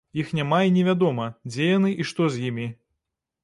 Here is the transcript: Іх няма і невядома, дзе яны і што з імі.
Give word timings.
Іх 0.21 0.29
няма 0.37 0.61
і 0.69 0.71
невядома, 0.77 1.27
дзе 1.51 1.69
яны 1.77 1.95
і 2.01 2.11
што 2.13 2.33
з 2.37 2.51
імі. 2.51 2.69